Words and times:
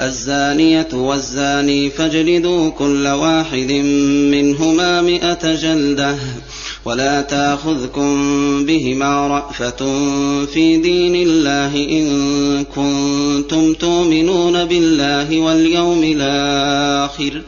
الزانية 0.00 0.88
والزاني 0.92 1.90
فاجلدوا 1.90 2.70
كل 2.70 3.06
واحد 3.06 3.72
منهما 4.32 5.02
مئة 5.02 5.54
جلدة 5.54 6.16
ولا 6.84 7.22
تاخذكم 7.22 8.16
بهما 8.66 9.26
رأفة 9.28 9.76
في 10.46 10.76
دين 10.76 11.14
الله 11.28 11.76
إن 11.76 12.64
كنتم 12.64 13.72
تؤمنون 13.74 14.64
بالله 14.64 15.40
واليوم 15.40 16.02
الآخر 16.04 17.42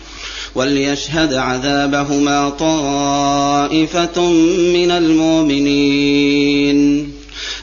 وليشهد 0.54 1.34
عذابهما 1.34 2.48
طائفة 2.48 4.22
من 4.74 4.90
المؤمنين 4.90 6.78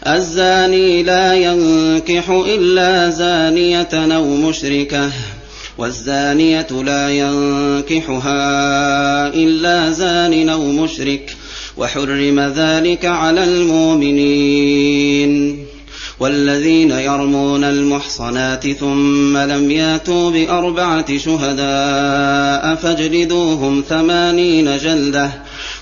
الزاني 0.07 1.03
لا 1.03 1.33
ينكح 1.33 2.29
إلا 2.29 3.09
زانية 3.09 3.89
أو 3.93 4.25
مشركة 4.25 5.11
والزانية 5.77 6.67
لا 6.71 7.09
ينكحها 7.09 8.47
إلا 9.27 9.91
زان 9.91 10.49
أو 10.49 10.71
مشرك 10.71 11.35
وحرم 11.77 12.39
ذلك 12.39 13.05
على 13.05 13.43
المؤمنين. 13.43 14.95
والذين 16.19 16.91
يرمون 16.91 17.63
المحصنات 17.63 18.67
ثم 18.67 19.37
لم 19.37 19.71
ياتوا 19.71 20.31
بأربعة 20.31 21.17
شهداء 21.17 22.75
فاجلدوهم 22.75 23.83
ثمانين 23.89 24.77
جلدة 24.77 25.31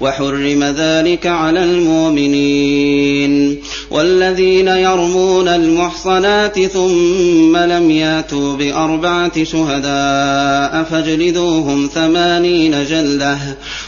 وحرم 0.00 0.64
ذلك 0.64 1.26
على 1.26 1.64
المؤمنين 1.64 3.58
والذين 3.90 4.68
يرمون 4.68 5.48
المحصنات 5.48 6.60
ثم 6.60 7.56
لم 7.56 7.90
ياتوا 7.90 8.56
بأربعة 8.56 9.44
شهداء 9.44 10.82
فاجلدوهم 10.90 11.90
ثمانين 11.94 12.84
جلدة 12.84 13.38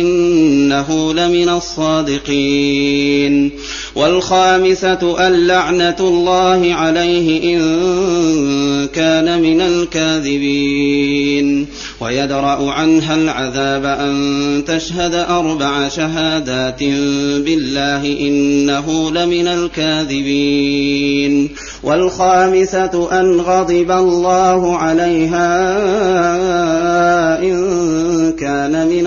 إنه 0.00 1.12
لمن 1.12 1.48
الصادقين. 1.48 3.50
والخامسة 3.94 5.28
اللعنة 5.28 5.96
الله 6.00 6.74
عليه 6.74 7.56
إن 7.56 8.88
كان 8.94 9.42
من 9.42 9.60
الكاذبين. 9.60 11.66
ويدرأ 12.00 12.70
عنها 12.70 13.14
العذاب 13.14 13.84
أن 13.84 14.64
تشهد 14.66 15.14
أربع 15.14 15.88
شهادات 15.88 16.82
بالله 17.44 18.16
إنه 18.20 19.10
لمن 19.10 19.48
الكاذبين. 19.48 21.48
والخامسة 21.82 23.20
أن 23.20 23.40
غضب 23.40 23.90
الله 23.90 24.76
عليها 24.76 25.48
إن 27.42 28.32
كان 28.32 28.88
من 28.88 29.06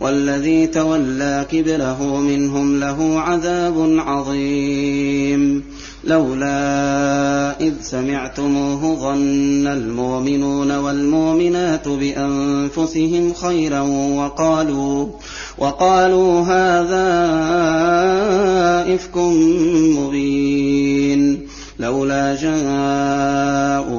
والذي 0.00 0.66
تولى 0.66 1.46
كبره 1.50 2.20
منهم 2.20 2.80
له 2.80 3.20
عذاب 3.20 3.96
عظيم. 3.98 5.64
لولا 6.04 7.60
إذ 7.60 7.72
سمعتموه 7.82 8.94
ظن 9.00 9.66
المؤمنون 9.66 10.70
والمؤمنات 10.70 11.88
بأنفسهم 11.88 13.32
خيرا 13.32 13.80
وقالوا 14.16 15.06
وقالوا 15.58 16.42
هذا 16.42 17.04
إفك 18.94 19.16
مبين. 19.98 21.40
لولا 21.78 22.34
جاءوا 22.34 23.94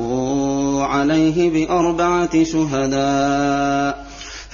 عليه 0.84 1.50
بأربعة 1.50 2.44
شهداء 2.44 4.05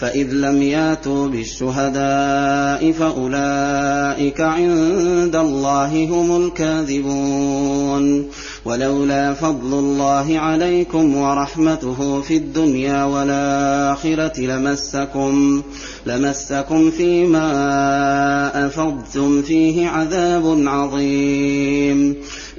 فإذ 0.02 0.28
لم 0.34 0.62
ياتوا 0.62 1.28
بالشهداء 1.28 2.92
فأولئك 2.92 4.42
عند 4.42 5.36
الله 5.36 6.06
هم 6.06 6.46
الكاذبون. 6.46 8.28
ولولا 8.66 9.34
فضل 9.34 9.80
الله 9.80 10.40
عليكم 10.40 11.16
ورحمته 11.16 12.22
في 12.22 12.38
الدنيا 12.38 13.04
والآخرة 13.04 14.40
لمسكم 14.42 15.62
لمسكم 16.06 16.92
فيما 16.92 17.48
أفضتم 18.66 19.42
فيه 19.42 19.88
عذاب 19.88 20.64
عظيم. 20.68 22.16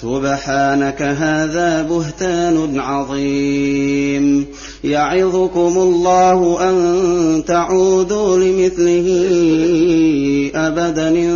سبحانك 0.00 1.02
هذا 1.02 1.82
بهتان 1.82 2.80
عظيم. 2.80 4.46
يعظكم 4.84 5.78
الله 5.78 6.70
أن 6.70 7.44
تعودوا 7.46 8.38
لمثله 8.38 9.08
أبدا 10.54 11.08
إن 11.08 11.30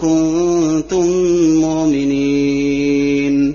كنتم 0.00 1.06
مؤمنين. 1.60 3.54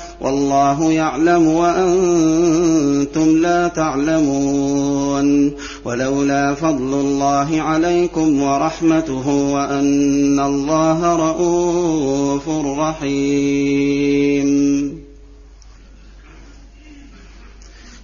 والله 0.21 0.91
يعلم 0.91 1.47
وأنتم 1.47 3.37
لا 3.37 3.67
تعلمون. 3.67 5.51
ولولا 5.85 6.55
فضل 6.55 6.93
الله 6.93 7.61
عليكم 7.61 8.41
ورحمته 8.41 9.29
وأن 9.29 10.39
الله 10.39 11.15
رءوف 11.15 12.49
رحيم. 12.79 14.51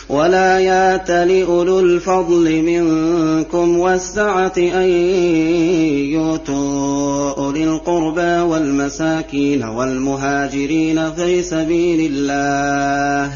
ولا 0.11 0.59
يات 0.59 1.11
لاولو 1.11 1.79
الفضل 1.79 2.61
منكم 2.61 3.79
والسعه 3.79 4.53
ان 4.57 4.89
يؤتوا 6.11 7.33
اولي 7.37 7.63
القربى 7.63 8.41
والمساكين 8.41 9.63
والمهاجرين 9.63 11.11
في 11.11 11.43
سبيل 11.43 12.11
الله 12.13 13.31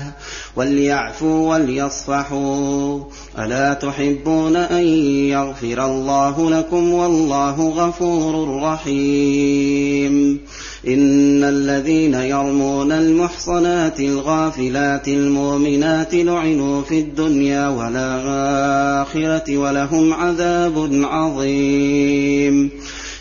وليعفوا 0.55 1.53
وليصفحوا. 1.53 2.99
ألا 3.39 3.73
تحبون 3.73 4.55
أن 4.55 4.87
يغفر 5.29 5.85
الله 5.85 6.49
لكم 6.49 6.93
والله 6.93 7.69
غفور 7.69 8.63
رحيم. 8.63 10.39
إن 10.87 11.43
الذين 11.43 12.13
يرمون 12.13 12.91
المحصنات 12.91 13.99
الغافلات 13.99 15.07
المؤمنات 15.07 16.13
لعنوا 16.13 16.81
في 16.81 16.99
الدنيا 16.99 17.67
والآخرة 17.67 19.57
ولهم 19.57 20.13
عذاب 20.13 20.89
عظيم. 21.03 22.71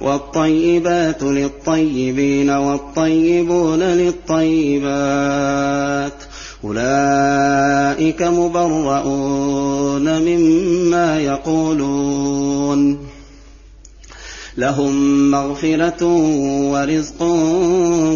والطيبات 0.00 1.22
للطيبين 1.22 2.50
والطيبون 2.50 3.82
للطيبات 3.82 4.86
أولئك 6.64 8.22
مبرؤون 8.22 10.18
مما 10.22 11.20
يقولون 11.20 13.06
لهم 14.56 15.30
مغفرة 15.30 16.04
ورزق 16.72 17.18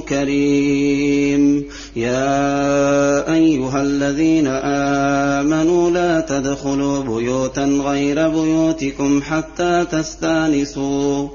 كريم 0.09 1.65
يا 1.97 3.33
أيها 3.33 3.83
الذين 3.83 4.47
آمنوا 4.47 5.91
لا 5.91 6.21
تدخلوا 6.21 7.03
بيوتا 7.03 7.65
غير 7.65 8.29
بيوتكم 8.29 9.23
حتى 9.23 9.87
تستانسوا 9.93 11.29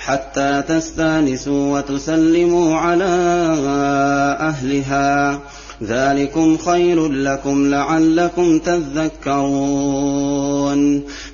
حتى 0.00 0.62
تستانسوا 0.68 1.78
وتسلموا 1.78 2.76
على 2.76 3.04
أهلها. 4.40 5.40
ذلكم 5.84 6.56
خير 6.56 7.08
لكم 7.08 7.70
لعلكم 7.70 8.58
تذكرون. 8.58 10.00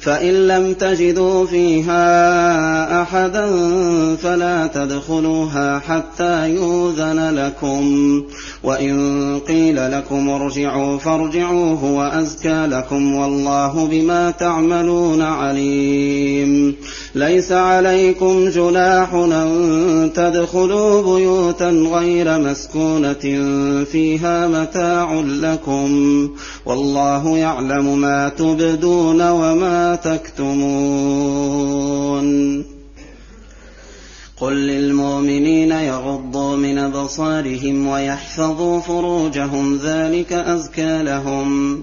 فإن 0.00 0.46
لم 0.46 0.72
تجدوا 0.72 1.46
فيها 1.46 3.02
أحدا 3.02 3.46
فلا 4.16 4.66
تدخلوها 4.66 5.78
حتى 5.78 6.50
يوذن 6.50 7.30
لكم. 7.34 8.22
وإن 8.62 9.38
قيل 9.48 9.92
لكم 9.92 10.28
ارجعوا 10.28 10.98
فارجعوا 10.98 11.76
هو 11.76 12.02
أزكى 12.02 12.66
لكم 12.66 13.14
والله 13.14 13.86
بما 13.90 14.30
تعملون 14.30 15.22
عليم. 15.22 16.74
ليس 17.14 17.52
عليكم 17.52 18.48
جناح 18.48 19.14
أن 19.14 20.10
تدخلوا 20.14 21.16
بيوتا 21.16 21.70
غير 21.70 22.38
مسكونة 22.38 23.14
فيها 23.84 24.35
متاع 24.44 25.14
لكم 25.20 25.90
والله 26.66 27.38
يعلم 27.38 27.98
ما 27.98 28.28
تبدون 28.28 29.28
وما 29.28 29.94
تكتمون. 29.94 30.66
قل 34.40 34.52
للمؤمنين 34.52 35.70
يغضوا 35.72 36.56
من 36.56 36.78
أبصارهم 36.78 37.86
ويحفظوا 37.86 38.80
فروجهم 38.80 39.76
ذلك 39.76 40.32
أزكى 40.32 41.02
لهم. 41.02 41.82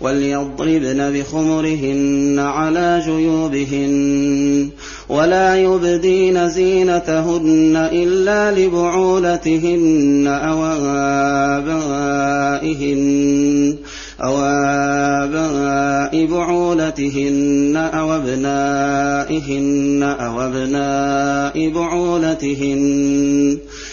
وليضربن 0.00 1.12
بخمرهن 1.12 2.38
على 2.38 3.02
جيوبهن 3.04 4.68
ولا 5.08 5.56
يبدين 5.56 6.48
زينتهن 6.48 7.88
إلا 7.92 8.60
لبعولتهن 8.60 10.26
أو 10.26 10.64
آبائهن 11.64 13.76
أو 14.22 14.38
آباء 15.24 16.26
بعولتهن 16.26 17.90
أو 17.94 18.16
أبنائهن 18.16 20.02
أو 20.02 20.40
أبناء 20.40 21.68
بعولتهن 21.68 23.58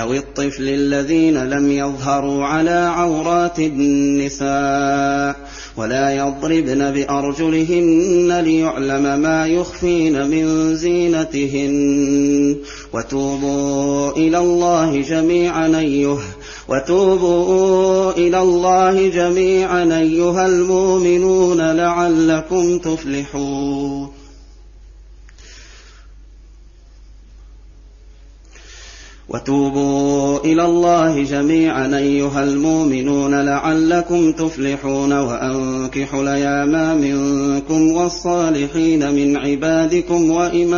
أو 0.00 0.12
الطفل 0.12 0.68
الذين 0.68 1.44
لم 1.44 1.70
يظهروا 1.70 2.44
على 2.44 2.90
عورات 2.96 3.58
النساء 3.58 5.36
ولا 5.76 6.16
يضربن 6.16 6.90
بأرجلهن 6.90 8.40
ليعلم 8.44 9.20
ما 9.20 9.46
يخفين 9.46 10.26
من 10.26 10.76
زينتهن. 10.76 12.56
وتوبوا 12.94 14.10
إلى 14.10 14.38
الله 14.38 15.00
جميعا 15.00 15.78
أيها 15.78 16.28
وتوبوا 16.68 18.12
إلى 18.12 18.42
الله 18.42 19.08
جميعا 19.08 19.98
أيها 19.98 20.46
المؤمنون 20.46 21.60
لعلكم 21.60 22.78
تفلحون. 22.78 24.19
وتوبوا 29.30 30.38
إلى 30.44 30.64
الله 30.64 31.22
جميعا 31.22 31.96
أيها 31.96 32.44
المؤمنون 32.44 33.34
لعلكم 33.34 34.32
تفلحون 34.32 35.12
وأنكحوا 35.12 36.22
الأيام 36.22 37.00
منكم 37.00 37.92
والصالحين 37.92 39.14
من 39.14 39.36
عبادكم 39.36 40.30
وإمائكم. 40.30 40.70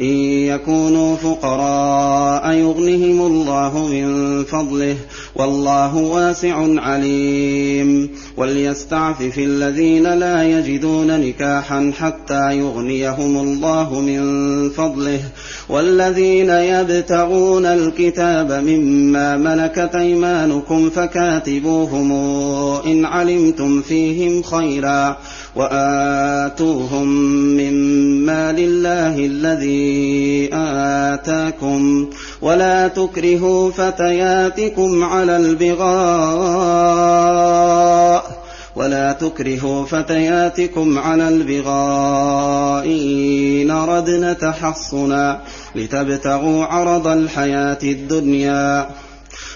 إن 0.00 0.14
يكونوا 0.48 1.16
فقراء 1.16 2.52
يغنهم 2.52 3.26
الله 3.26 3.88
من 3.88 4.44
فضله 4.44 4.96
والله 5.36 5.96
واسع 5.96 6.80
عليم. 6.80 8.10
وليستعفف 8.36 9.38
الذين 9.38 10.14
لا 10.14 10.58
يجدون 10.58 11.20
نكاحا 11.20 11.92
حتى 11.98 12.58
يغنيهم 12.58 13.36
الله 13.36 14.00
من 14.00 14.24
فضله. 14.70 15.20
والذين 15.68 16.13
يبتغون 16.50 17.66
الكتاب 17.66 18.52
مما 18.52 19.36
ملكت 19.36 19.94
أيمانكم 19.94 20.90
فكاتبوهم 20.90 22.12
إن 22.86 23.04
علمتم 23.04 23.82
فيهم 23.82 24.42
خيرا 24.42 25.16
وآتوهم 25.56 27.08
مما 27.56 28.52
لله 28.52 29.18
الذي 29.18 30.50
آتاكم 30.52 32.10
ولا 32.42 32.88
تكرهوا 32.88 33.70
فتياتكم 33.70 35.04
على 35.04 35.36
البغاء 35.36 36.84
ولا 38.76 39.12
تكرهوا 39.12 39.86
فتياتكم 39.86 40.98
على 40.98 41.28
البغاء 41.28 42.86
إن 42.86 43.70
أردن 43.70 44.38
تحصنا 44.38 45.40
لتبتغوا 45.74 46.64
عرض 46.64 47.06
الحياة 47.06 47.78
الدنيا. 47.82 48.90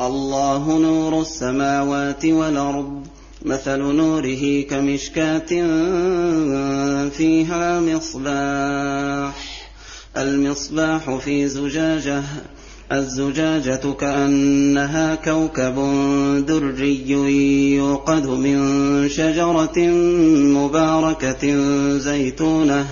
الله 0.00 0.78
نور 0.78 1.20
السماوات 1.20 2.24
والأرض 2.24 3.06
مثل 3.44 3.78
نوره 3.78 4.62
كمشكاة 4.62 5.48
فيها 7.08 7.80
مصباح. 7.80 9.34
المصباح 10.16 11.16
في 11.16 11.48
زجاجة 11.48 12.22
الزجاجة 12.92 13.92
كأنها 14.00 15.14
كوكب 15.14 15.74
دري 16.46 17.10
يوقد 17.74 18.26
من 18.26 19.08
شجرة 19.08 19.78
مباركة 20.58 21.56
زيتونة. 21.98 22.86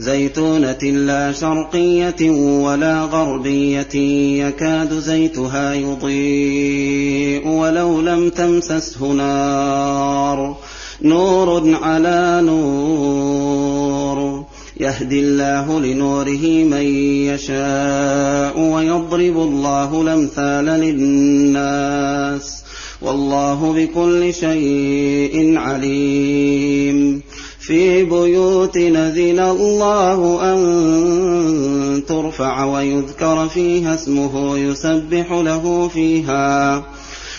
زيتونة 0.00 0.82
لا 0.82 1.32
شرقية 1.32 2.30
ولا 2.60 3.02
غربية 3.02 3.94
يكاد 4.46 4.92
زيتها 4.92 5.74
يضيء 5.74 7.48
ولو 7.48 8.00
لم 8.00 8.30
تمسسه 8.30 9.12
نار. 9.12 10.56
نور 11.02 11.76
على 11.82 12.40
نور 12.44 14.44
يهدي 14.80 15.20
الله 15.20 15.80
لنوره 15.80 16.64
من 16.64 16.82
يشاء 17.26 18.60
ويضرب 18.60 19.36
الله 19.36 20.02
الأمثال 20.02 20.64
للناس. 20.64 22.62
والله 23.02 23.72
بكل 23.72 24.34
شيء 24.34 25.58
عليم. 25.58 27.22
في 27.68 28.04
بيوت 28.04 28.78
نذن 28.78 29.38
الله 29.38 30.52
أن 30.52 32.02
ترفع 32.08 32.64
ويذكر 32.64 33.48
فيها 33.48 33.94
اسمه 33.94 34.58
يسبح 34.58 35.32
له 35.32 35.88
فيها 35.88 36.82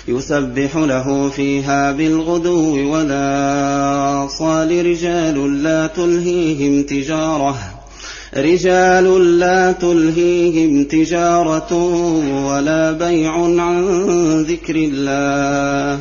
يسبح 0.08 0.76
له 0.76 1.30
فيها 1.30 1.92
بالغدو 1.92 2.94
ولا 2.94 4.28
صال 4.40 4.86
رجال 4.86 5.64
لا 5.64 5.88
تلهيهم 5.88 6.84
تجارة 6.84 7.58
رجال 8.38 9.40
لا 9.40 9.72
تلهيهم 9.72 10.84
تجارة 10.84 11.74
ولا 12.48 12.92
بيع 12.92 13.34
عن 13.34 13.86
ذكر 14.42 14.76
الله 14.76 16.00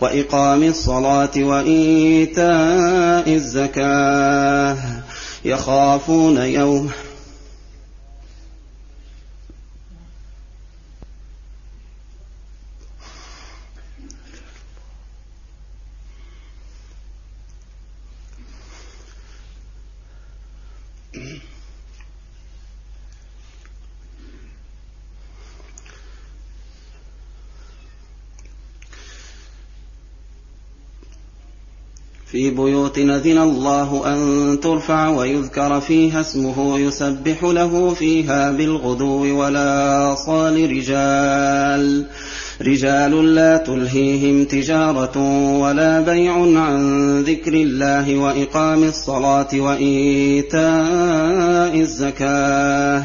وإقام 0.00 0.62
الصلاة 0.62 1.30
وإيتاء 1.36 3.34
الزكاة 3.34 4.76
يخافون 5.44 6.36
يوما 6.36 6.90
في 32.40 32.50
بيوت 32.50 32.98
نذن 32.98 33.38
الله 33.38 34.02
أن 34.06 34.60
ترفع 34.60 35.08
ويذكر 35.08 35.80
فيها 35.80 36.20
اسمه 36.20 36.78
يسبح 36.78 37.42
له 37.44 37.94
فيها 37.94 38.52
بالغدو 38.52 39.38
ولا 39.40 40.14
صال 40.26 40.70
رجال 40.70 42.06
رجال 42.62 43.34
لا 43.34 43.56
تلهيهم 43.56 44.44
تجارة 44.44 45.18
ولا 45.58 46.00
بيع 46.00 46.32
عن 46.60 47.20
ذكر 47.22 47.54
الله 47.54 48.16
وإقام 48.16 48.84
الصلاة 48.84 49.48
وإيتاء 49.54 50.60
الزكاة 51.80 53.04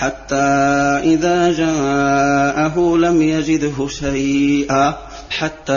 حتى 0.00 0.34
إذا 1.04 1.52
جاءه 1.52 2.96
لم 2.96 3.22
يجده 3.22 3.88
شيئا. 3.88 4.94
حتى 5.30 5.72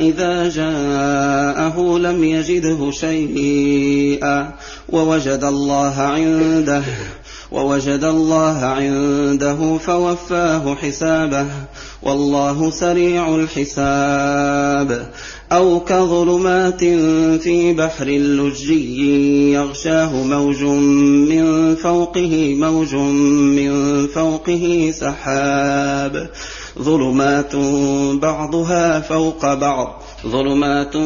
إذا 0.00 0.48
جاءه 0.48 1.98
لم 1.98 2.24
يجده 2.24 2.90
شيئا. 2.90 4.52
ووجد 4.88 5.44
الله 5.44 5.94
عنده 6.00 6.82
ووجد 7.52 8.04
الله 8.04 8.58
عنده 8.58 9.78
فوفاه 9.78 10.74
حسابه 10.74 11.46
والله 12.02 12.70
سريع 12.70 13.34
الحساب. 13.34 15.10
أو 15.52 15.80
كظلمات 15.80 16.84
في 17.42 17.74
بحر 17.74 18.04
لجي 18.04 19.52
يغشاه 19.52 20.22
موج 20.22 20.62
من 21.28 21.74
فوقه 21.74 22.54
موج 22.60 22.94
من 22.94 24.06
فوقه 24.06 24.92
سحاب. 24.94 26.30
ظلمات 26.78 27.56
بعضها 28.22 29.00
فوق 29.00 29.54
بعض 29.54 30.02
ظلمات 30.26 30.96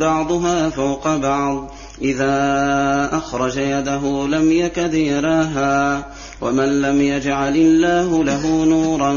بعضها 0.00 0.70
فوق 0.70 1.16
بعض. 1.16 1.70
إذا 2.02 3.08
أخرج 3.12 3.56
يده 3.56 4.26
لم 4.26 4.52
يكد 4.52 4.94
يراها 4.94 6.06
ومن 6.40 6.82
لم 6.82 7.02
يجعل 7.02 7.56
الله 7.56 8.24
له 8.24 8.64
نورا 8.64 9.12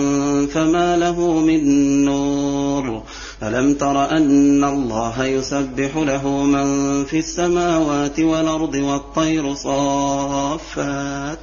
فما 0.54 0.98
له 0.98 1.40
من 1.40 2.06
نور. 2.06 3.04
ألم 3.44 3.74
تر 3.74 4.12
أن 4.12 4.64
الله 4.64 5.26
يسبح 5.26 5.96
له 5.96 6.28
من 6.28 6.66
في 7.06 7.20
السماوات 7.20 8.20
والأرض 8.20 8.76
والطير 8.76 9.56
صافات؟ 9.56 11.40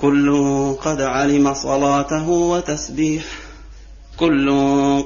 كل 0.00 0.30
قد 0.82 1.00
علم 1.00 1.54
صلاته 1.54 2.28
وتسبيحه. 2.28 3.26
كل 4.16 4.50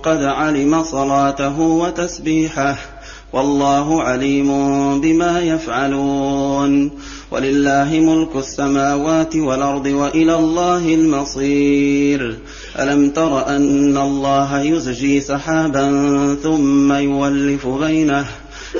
قد 0.02 0.22
علم 0.22 0.84
صلاته 0.84 1.60
وتسبيحه. 1.60 2.99
والله 3.32 4.02
عليم 4.02 4.50
بما 5.00 5.40
يفعلون. 5.40 6.90
ولله 7.30 8.00
ملك 8.00 8.36
السماوات 8.36 9.36
والأرض 9.36 9.86
وإلى 9.86 10.34
الله 10.34 10.94
المصير. 10.94 12.38
ألم 12.78 13.10
تر 13.10 13.46
أن 13.46 13.96
الله 13.96 14.60
يزجي 14.60 15.20
سحابا 15.20 15.86
ثم 16.42 16.92
يولف 16.92 17.66
بينه 17.66 18.26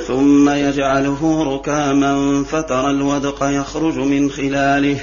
ثم 0.07 0.49
يجعله 0.49 1.43
ركاما 1.55 2.43
فترى 2.43 2.91
الودق 2.91 3.43
يخرج 3.43 3.97
من 3.97 4.31
خلاله. 4.31 4.99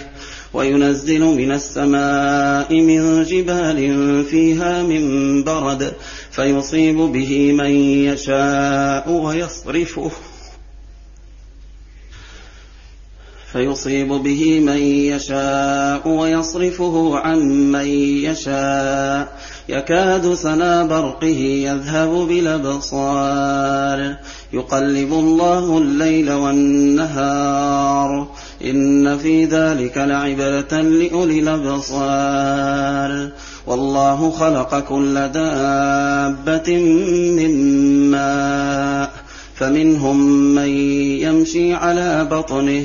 وينزل 0.52 1.20
من 1.20 1.52
السماء 1.52 2.80
من 2.80 3.22
جبال 3.24 3.78
فيها 4.24 4.82
من 4.82 5.44
برد 5.44 5.92
فيصيب 6.30 6.96
به 6.96 7.52
من 7.52 7.70
يشاء 8.10 9.10
ويصرفه. 9.10 10.10
فيصيب 13.52 14.08
به 14.08 14.60
من 14.60 14.82
يشاء 14.82 16.08
ويصرفه 16.08 17.18
عن 17.18 17.38
من 17.72 17.86
يشاء. 18.24 19.38
يكاد 19.68 20.34
سنا 20.34 20.84
برقه 20.84 21.26
يذهب 21.26 22.08
بالأبصار. 22.08 24.16
يقلب 24.52 25.12
الله 25.12 25.78
الليل 25.78 26.32
والنهار. 26.32 28.28
إن 28.64 29.18
في 29.18 29.44
ذلك 29.44 29.98
لعبرة 29.98 30.80
لأولي 30.80 31.40
الأبصار. 31.40 33.28
والله 33.66 34.30
خلق 34.30 34.80
كل 34.80 35.14
دابة 35.14 36.76
من 37.36 37.54
ماء. 38.10 39.10
فمنهم 39.54 40.30
من 40.54 40.68
يمشي 41.20 41.74
على 41.74 42.28
بطنه 42.30 42.84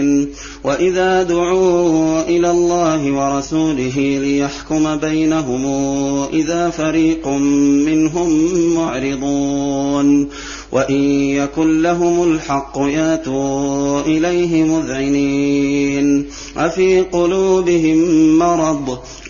وإذا 0.81 1.23
دعوا 1.23 2.21
إلى 2.21 2.51
الله 2.51 3.11
ورسوله 3.11 3.93
ليحكم 3.97 4.95
بينهم 4.95 5.65
إذا 6.33 6.69
فريق 6.69 7.27
منهم 7.27 8.29
معرضون 8.75 10.29
وإن 10.71 11.01
يكن 11.29 11.81
لهم 11.81 12.33
الحق 12.33 12.77
ياتوا 12.77 14.01
إليه 14.01 14.63
مذعنين 14.63 16.25
أفي 16.57 17.01
قلوبهم 17.01 17.97
مرض 18.37 18.97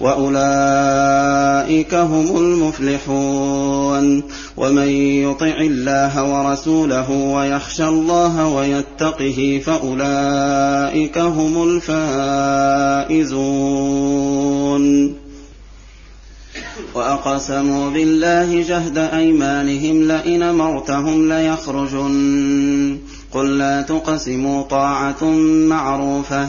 وأولئك 0.00 1.94
هم 1.94 2.36
المفلحون. 2.36 4.22
ومن 4.56 4.88
يطع 4.88 5.60
الله 5.60 6.24
ورسوله 6.24 7.10
ويخشى 7.10 7.88
الله 7.88 8.46
ويتقه 8.46 9.62
فأولئك 9.66 11.18
هم 11.18 11.80
الفائزون. 13.08 15.14
وأقسموا 16.94 17.90
بالله 17.90 18.62
جهد 18.62 18.98
أيمانهم 18.98 20.08
لئن 20.08 20.54
مرتهم 20.54 21.32
ليخرجن. 21.32 22.98
قل 23.32 23.58
لا 23.58 23.82
تقسموا 23.82 24.62
طاعة 24.62 25.24
معروفة. 25.68 26.48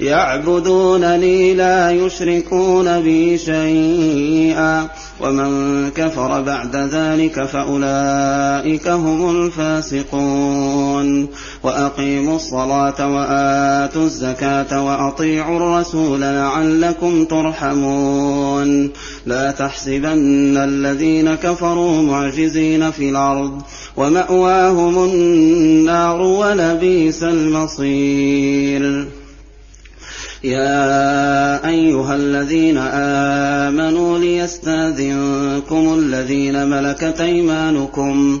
يعبدونني 0.00 1.54
لا 1.54 1.90
يشركون 1.90 3.00
بي 3.00 3.38
شيئا. 3.38 4.88
ومن 5.20 5.90
كفر 5.90 6.40
بعد 6.40 6.76
ذلك 6.76 7.44
فأولئك 7.44 8.88
هم 8.88 9.30
الفاسقون. 9.36 11.28
وأقيموا 11.62 12.36
الصلاة 12.36 13.14
وآتوا 13.14 14.04
الزكاة 14.04 14.84
وأطيعوا 14.84 15.56
الرسول 15.56 16.20
لعلكم 16.20 17.24
ترحمون. 17.24 18.90
لا 19.26 19.50
تحسبن 19.50 20.56
الذين 20.56 21.34
كفروا 21.34 22.02
معجزين 22.02 22.90
في 22.90 23.10
الأرض 23.10 23.62
ومأواهم 23.96 25.04
النار 25.04 26.20
ولبيس 26.20 27.22
المصير. 27.22 29.19
يا 30.44 31.68
أيها 31.68 32.14
الذين 32.14 32.78
آمنوا 32.78 34.18
ليستأذنكم 34.18 35.94
الذين 35.98 36.66
ملكت 36.66 37.20
أيمانكم 37.20 38.40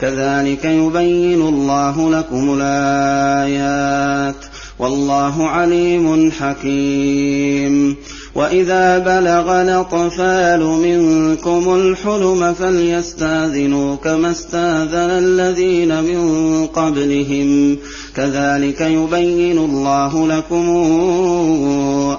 كذلك 0.00 0.64
يبين 0.64 1.48
الله 1.48 2.10
لكم 2.10 2.58
الآيات. 2.60 4.34
والله 4.78 5.48
عليم 5.48 6.30
حكيم. 6.30 7.96
وإذا 8.34 8.98
بلغ 8.98 9.62
الأطفال 9.62 10.60
منكم 10.60 11.74
الحلم 11.74 12.54
فليستاذنوا 12.54 13.96
كما 13.96 14.30
استاذن 14.30 14.94
الذين 14.94 16.02
من 16.02 16.66
قبلهم. 16.66 17.76
كذلك 18.16 18.80
يبين 18.80 19.58
الله 19.58 20.26
لكم 20.26 20.68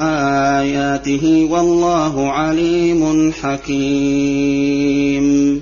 آياته. 0.02 1.48
والله 1.52 2.32
عليم 2.32 3.34
حكيم. 3.42 5.62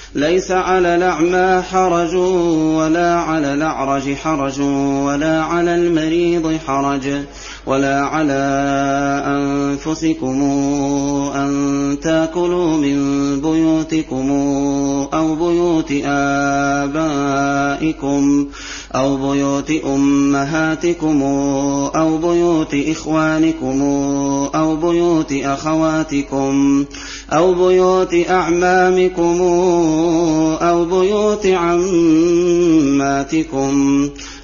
ليس 0.15 0.51
على 0.51 0.95
الأعمى 0.95 1.61
حرج 1.61 2.15
ولا 2.75 3.15
على 3.15 3.53
الأعرج 3.53 4.13
حرج 4.13 4.61
ولا 5.05 5.43
على 5.43 5.75
المريض 5.75 6.57
حرج 6.67 7.07
ولا 7.65 8.01
على 8.01 8.41
أنفسكم 9.27 10.41
أن 11.35 11.97
تأكلوا 12.03 12.77
من 12.77 12.95
بيوتكم 13.41 14.31
أو 15.13 15.35
بيوت 15.35 15.91
آبائكم 16.85 18.47
أو 18.95 19.31
بيوت 19.31 19.71
أمهاتكم 19.85 21.23
أو 21.95 22.17
بيوت 22.17 22.73
إخوانكم 22.73 23.81
أو 24.55 24.75
بيوت 24.75 25.33
أخواتكم 25.33 26.85
أو 27.33 27.53
بيوت 27.53 28.13
أعمامكم 28.29 29.41
أو 30.61 30.85
بيوت 30.85 31.45
عماتكم 31.45 32.01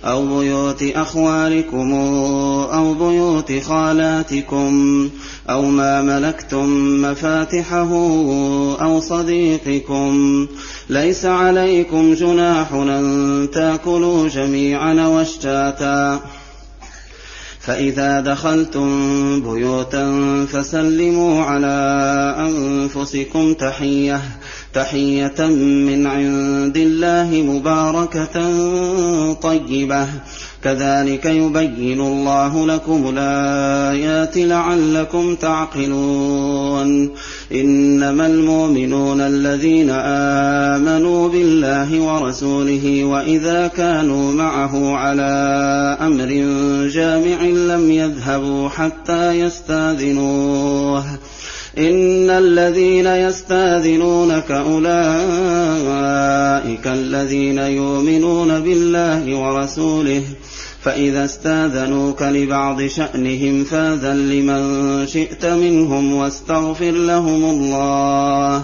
أو 0.08 0.40
بيوت 0.40 0.84
أخوالكم 0.84 1.94
أو 2.74 2.94
بيوت 2.94 3.64
خالاتكم 3.64 5.10
أو 5.50 5.62
ما 5.66 6.02
ملكتم 6.02 6.70
مفاتحه 7.02 7.92
أو 8.82 9.00
صديقكم 9.00 10.48
ليس 10.90 11.26
عليكم 11.26 12.14
جناح 12.14 12.74
أن 12.74 13.48
تأكلوا 13.54 14.30
جميعا 14.30 15.08
واشتاتا. 15.08 16.20
فإذا 17.60 18.20
دخلتم 18.20 18.90
بيوتا 19.42 20.06
فسلموا 20.52 21.44
على 21.44 22.36
أنفسكم 22.40 23.54
تحية 23.54 24.22
تحية 24.78 25.48
من 25.88 26.08
عند 26.08 26.78
الله 26.78 27.30
مباركة 27.42 28.36
طيبة. 29.34 30.08
كذلك 30.64 31.26
يبين 31.26 32.02
الله 32.02 32.68
لكم 32.68 33.14
الآيات 33.18 34.38
لعلكم 34.38 35.36
تعقلون. 35.36 37.10
إنما 37.52 38.28
المؤمنون 38.28 39.22
الذين 39.22 39.90
آمنوا 40.76 41.30
بالله 41.30 42.02
ورسوله 42.02 43.04
وإذا 43.04 43.68
كانوا 43.68 44.32
معه 44.32 44.96
على 44.96 45.98
أمر 46.02 46.28
جامع 46.88 47.42
لم 47.44 47.92
يذهبوا 47.92 48.70
حتى 48.70 49.32
يستاذنوه. 49.32 51.06
إن 51.78 52.30
الذين 52.30 53.08
يستاذنونك 53.08 54.52
أولئك 54.52 54.88
الذين 56.88 57.58
يؤمنون 57.58 58.60
بالله 58.60 59.36
ورسوله 59.36 60.22
فإذا 60.82 61.26
استاذنوك 61.26 62.22
لبعض 62.22 62.82
شأنهم 62.82 63.64
فاذن 63.64 64.30
لمن 64.30 65.08
شئت 65.08 65.46
منهم 65.46 66.14
واستغفر 66.14 66.92
لهم 66.92 67.44
الله 67.46 68.64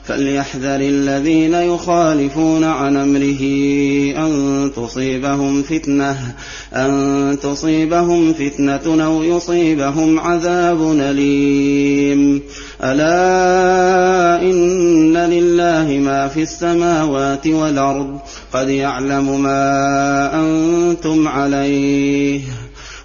فليحذر 0.11 0.75
الذين 0.75 1.53
يخالفون 1.53 2.63
عن 2.63 2.97
امره 2.97 3.41
ان 4.25 4.71
تصيبهم 4.75 5.63
فتنه 5.63 6.35
ان 6.73 7.37
تصيبهم 7.41 8.33
فتنه 8.33 9.05
أو 9.05 9.23
يصيبهم 9.23 10.19
عذاب 10.19 10.91
اليم 10.99 12.41
الا 12.83 14.41
ان 14.41 15.17
لله 15.17 15.99
ما 15.99 16.27
في 16.27 16.41
السماوات 16.41 17.47
والارض 17.47 18.19
قد 18.53 18.69
يعلم 18.69 19.41
ما 19.41 20.39
أنتم 20.39 21.27
عليه 21.27 22.41